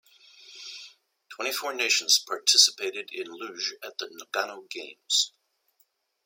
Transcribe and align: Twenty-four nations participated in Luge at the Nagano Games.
Twenty-four 1.29 1.75
nations 1.75 2.17
participated 2.17 3.11
in 3.13 3.27
Luge 3.27 3.75
at 3.83 3.99
the 3.99 4.07
Nagano 4.07 4.67
Games. 4.67 5.31